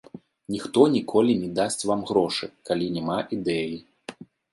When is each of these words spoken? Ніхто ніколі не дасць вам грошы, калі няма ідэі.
Ніхто 0.53 0.85
ніколі 0.93 1.35
не 1.41 1.49
дасць 1.59 1.85
вам 1.89 2.01
грошы, 2.11 2.49
калі 2.71 2.87
няма 2.95 3.19
ідэі. 3.39 3.77